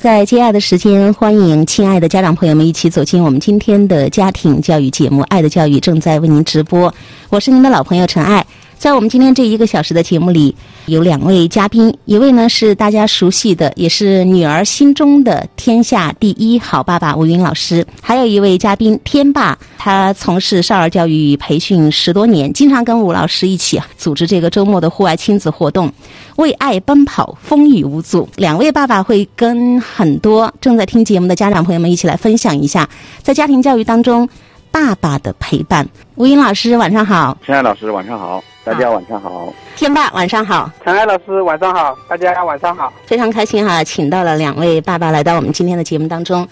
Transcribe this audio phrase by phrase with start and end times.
[0.00, 6.94] 在接下来的时间，欢迎亲爱的家长朋友们一起走进我们今天的家庭教育节目《爱的教育》，正在为您直播。
[7.30, 8.46] 我是您的老朋友陈爱。
[8.78, 10.54] 在我们今天这一个小时的节目里，
[10.86, 25.92] 有两位嘉宾，一位呢是大家熟悉的，也是女儿心中的天下第一好爸爸吴云老师，还有一位嘉宾天霸，他从事少儿教育培训十多年，经常跟吴老师一起组织这个周末的户外亲子活动，
[26.36, 28.28] 为爱奔跑，风雨无阻。
[28.36, 32.88] 两位爸爸会跟很多正在听节目的家长朋友们一起来分享一下，
[33.22, 34.28] 在家庭教育当中
[34.70, 35.88] 爸爸的陪伴。
[36.14, 37.36] 吴云老师，晚上好。
[37.44, 38.40] 陈爱老师，晚上好。
[38.68, 46.46] 大家晚上好，天霸晚上好，陈爱老师晚上好，大家晚上好，非常开心哈，请到了两位爸爸来到我们今天的节目当中。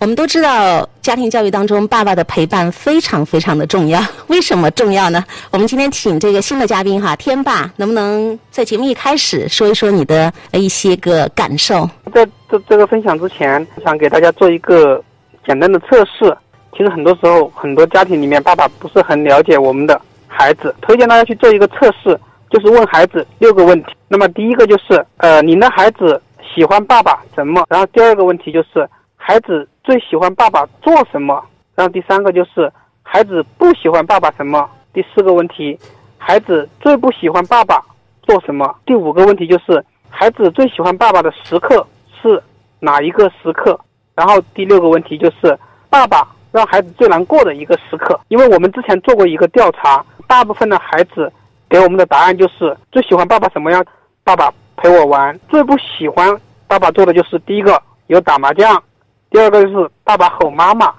[0.00, 4.00] 我们都知道，家庭教育当中爸爸的陪伴非常非常的重要。
[4.26, 5.24] 为什么重要呢？
[5.52, 11.88] 我们今天请这个新的嘉宾哈，天霸，能不能在节目一开始说一说你的一些个感受？
[12.12, 15.00] 在这这个分享之前，想给大家做一个
[15.46, 16.36] 简单的测试。
[16.76, 20.00] 其实很多时候，很多家庭里面，爸爸不是很了解我们的。
[20.34, 22.18] 孩子推荐大家去做一个测试，
[22.50, 23.94] 就是问孩子六个问题。
[24.08, 26.20] 那么第一个就是，呃，您的孩子
[26.54, 27.64] 喜欢爸爸什么？
[27.68, 31.44] 然后第二个问题就是，孩子最喜欢爸爸做什么？
[31.74, 32.72] 然后第三个就是，
[33.02, 34.68] 孩子不喜欢爸爸什么？
[34.92, 35.78] 第四个问题，
[36.18, 37.82] 孩子最不喜欢爸爸
[38.22, 38.74] 做什么？
[38.86, 41.86] 第五个问题就是，孩子最喜欢爸爸的时刻
[42.20, 42.42] 是
[42.80, 43.78] 哪一个时刻？
[44.14, 45.56] 然后第六个问题就是，
[45.88, 48.18] 爸爸让孩子最难过的一个时刻。
[48.28, 50.04] 因为我们之前做过一个调查。
[50.32, 51.30] 大部分的孩子
[51.68, 53.84] 给我们的答案就是最喜欢爸爸什么样？
[54.24, 55.38] 爸爸陪我玩。
[55.50, 56.34] 最不喜欢
[56.66, 58.82] 爸爸做的就是第一个有打麻将，
[59.30, 60.90] 第二个就是爸爸吼妈妈，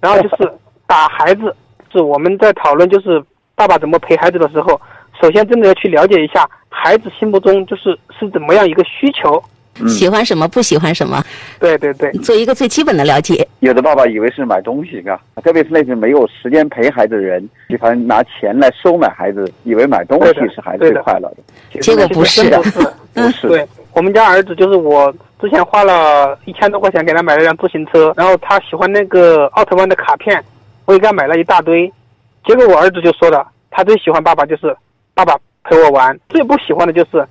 [0.00, 0.50] 然后就是
[0.86, 1.54] 打孩子。
[1.92, 3.22] 是我们在讨论就是
[3.54, 4.80] 爸爸怎么陪孩子的时候，
[5.20, 9.42] 首先真的要去了解一下孩子心目中就是是怎么样一个需求。
[9.86, 11.22] 喜欢什么，不喜欢什么，
[11.60, 13.46] 对对对，做一个最基本的了解。
[13.60, 21.80] 有的爸爸以为是买东西，啊，特别是那些没有时间陪孩子的人，喜欢拿钱来收买孩子，以为买东西是孩子最快乐的。
[21.80, 22.60] 结果不是的，
[23.14, 23.46] 不是。
[23.48, 30.42] 对我们家儿子，就是我之前花了一千多块钱给他买了辆自行车，然后他喜欢那个奥特曼的卡片，
[30.84, 31.92] 我也给他买了一大堆。
[32.46, 34.74] 结果我儿子就说了，他最喜欢爸爸就是
[35.14, 37.26] 爸爸陪我玩，最不喜欢的就是。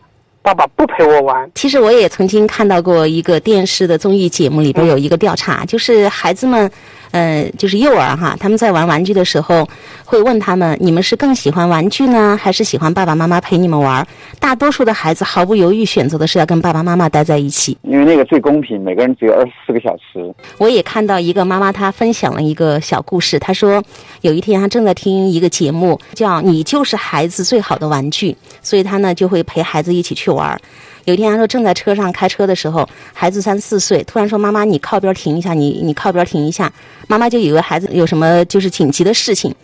[0.48, 1.52] 爸爸不陪我玩。
[1.56, 6.72] 其实我也曾经看到过一个电视的综艺节目，里边有一个调查，就是孩子们。
[7.12, 9.66] 呃，就是幼儿哈，他们在玩玩具的时候，
[10.04, 14.06] 会问他们：你们是更喜欢玩具呢，还是喜欢爸爸妈妈陪你们玩？
[14.42, 20.36] 大多数的孩子毫不犹豫选择的是要跟爸爸妈妈待在一起，因为那个最公平，每个人只有二十四个小时。
[20.58, 23.40] 我也看到一个妈妈，她分享了一个小故事。
[23.40, 23.82] 她说，
[24.20, 28.32] 有一天她正在听一个节目，叫《你就是孩子最好的玩具》，
[28.62, 30.37] 所以她呢就会陪孩子一起去玩。
[30.38, 30.58] 玩
[31.06, 36.72] 有一天，他说正在车上开车的时候，孩子三四岁，突然说：“妈妈，你靠边停一下，你你靠边停一下。”
[37.08, 39.56] 妈妈就以为孩子有什么就是紧急的事情。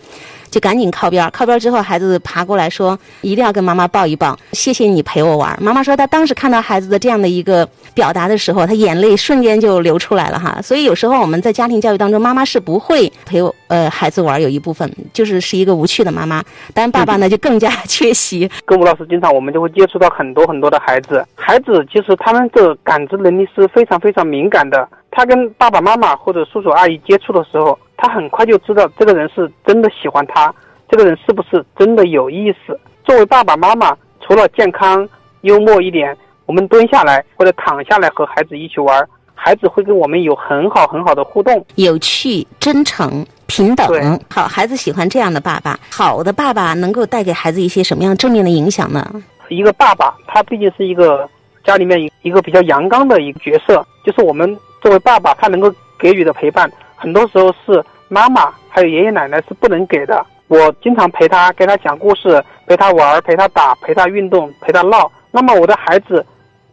[0.54, 10.56] 就赶紧靠边，靠边之后，孩子爬过来说：“一定要跟妈妈抱一抱，谢谢你陪我玩。”妈妈说，她当时看到孩子的这样的一个表达的时候，她眼泪瞬间就流出来了哈。
[10.62, 18.48] 所以有时候我们在家庭教育当中，妈妈是不会陪呃孩子玩，有一部分就是是一个无趣的妈妈，但爸爸呢就更加缺席。
[18.64, 27.76] 跟吴老师经常我们就会接触到很多很多的孩子，孩子其实他们的感知能力是非常非常敏感的，他跟爸爸妈妈或者叔叔阿姨接触的时候。
[28.04, 30.54] 他很快就知道这个人是真的喜欢他，
[30.90, 32.78] 这个人是不是真的有意思。
[33.06, 35.08] 作为爸爸妈妈，除了健康、
[35.44, 36.14] 幽默一点，
[36.46, 44.20] 我们蹲下来或者躺下来和孩子一起玩，孩子会跟我们有很好很好的互动，有趣、真诚、平等。
[44.30, 45.80] 好，孩子喜欢这样的爸爸。
[45.90, 49.10] 好的爸爸能够带给孩子一些什么样正面的影响呢？
[49.48, 51.26] 一个爸爸，他毕竟是一个
[51.64, 57.82] 家里面一一个比较阳刚的一个角色，就是我们作为爸爸，他能够给予的陪伴，很多时候是。
[58.14, 60.24] 妈妈还有爷爷奶奶是不能给的。
[60.48, 65.12] 我经常陪他，给他讲故事，陪他玩，陪他打，陪他运动，陪他闹。
[65.32, 66.24] 那么我的孩子，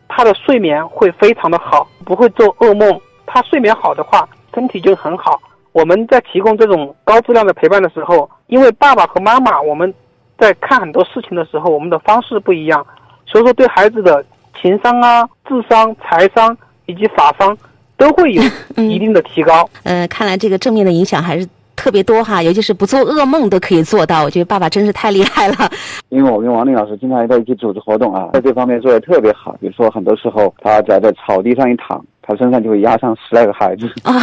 [0.07, 3.01] 他的睡眠会非常的好，不会做噩梦。
[3.25, 5.41] 他睡眠好的话，身体就很好。
[5.73, 9.95] 我们在提供这种高质量的陪伴的时候，因为爸爸和妈妈，我们
[10.37, 12.87] 在看很多事情的时候，我们的方式不一样，
[13.25, 14.23] 所以说对孩子的
[14.61, 16.55] 情商啊、智商、财商
[16.85, 17.57] 以及法商。
[18.01, 18.43] 都会有
[18.77, 19.69] 一定的提高。
[19.83, 24.25] 呃，看来这个正面的影响还是特别多哈，尤其是不做噩梦都可以做到。
[24.25, 25.55] 我觉得爸爸真是太厉害了。
[26.09, 29.55] 因为我跟王丽老师经常在一起组织活动啊，在这方面做的特别好。
[29.61, 34.17] 比如说，很多时候他只要在草地上一躺，他身上就会压上十来个孩子 啊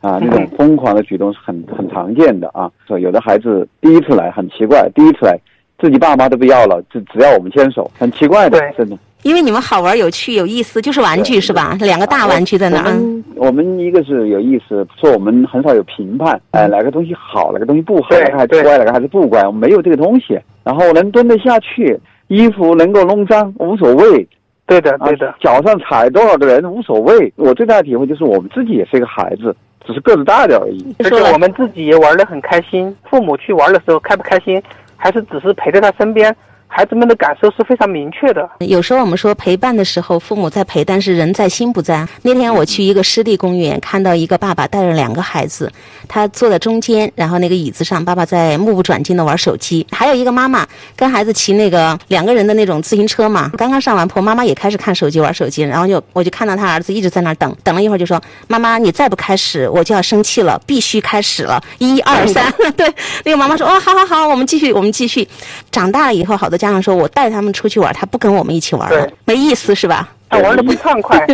[0.00, 0.18] 啊！
[0.22, 2.70] 那种疯狂的举动是很很常见的啊。
[2.86, 5.36] 说有的孩子第一次来很奇怪，第一次来
[5.80, 8.96] 自己爸妈都不要了，只只要我们牵手，很奇怪的，真的。
[9.24, 11.76] 因为你们好玩、有趣、有意思，就是玩具是吧？
[11.80, 12.78] 两个大玩具在那。
[12.80, 20.38] 我们我们一个是有意思，说我们很少有评判，哎，哪个东西好，哪个东西不好，哪个孩子乖，哪个还是不乖，我们没有这个东西。
[20.62, 21.98] 然后能蹲得下去，
[22.28, 24.28] 衣服能够弄脏无所谓。
[24.66, 25.34] 对的，对的。
[25.40, 27.32] 脚上踩多少个人无所谓。
[27.36, 29.56] 我最大的体会就是我们自己也是一个孩子，
[29.86, 30.94] 只是个子大点而已。
[30.98, 32.94] 而且我们自己也玩得很开心。
[33.10, 34.62] 父母去玩的时候开不开心，
[34.96, 36.34] 还是只是陪在他身边。
[36.76, 38.50] 孩子们的感受是非常明确的。
[38.58, 42.04] 有时候我们说陪伴的时候，父母在陪，但是人在心不在。
[42.22, 45.72] 那天我去一个湿地公园，看到一个爸爸带着两个孩子，
[46.08, 49.86] 他坐在中间，然后那个椅子上，爸爸在目不转睛的玩手机。
[49.92, 50.66] 还有一个妈妈
[50.96, 62.92] 跟孩子骑那个两个人的那种自行车嘛，刚刚上完坡，妈妈也开始看手机玩手机，然后就我就看到他儿子一直在那儿等，等了一会儿就说：“妈妈，你再不开始，我就要生气了，必须开始了，一二三。”对，
[63.24, 65.28] 那个妈妈说：“哦，好好好，我们继续，我们继续。”
[65.70, 71.24] 长大了以后，好多家长说：“我带他们出去玩，他不跟我们一起玩了，没意思，是吧？”他玩的不畅快，